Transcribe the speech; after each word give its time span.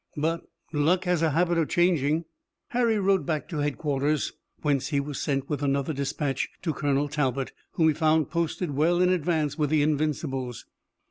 "But 0.17 0.41
luck 0.73 1.03
has 1.03 1.21
a 1.21 1.29
habit 1.29 1.59
of 1.59 1.69
changing." 1.69 2.25
Harry 2.69 2.97
rode 2.97 3.23
back 3.23 3.47
to 3.49 3.59
headquarters, 3.59 4.33
whence 4.63 4.87
he 4.87 4.99
was 4.99 5.21
sent 5.21 5.47
with 5.47 5.61
another 5.61 5.93
dispatch, 5.93 6.49
to 6.63 6.73
Colonel 6.73 7.07
Talbot, 7.07 7.51
whom 7.73 7.87
he 7.89 7.93
found 7.93 8.31
posted 8.31 8.71
well 8.71 8.99
in 8.99 9.09
advance 9.09 9.59
with 9.59 9.69
the 9.69 9.83
Invincibles. 9.83 10.65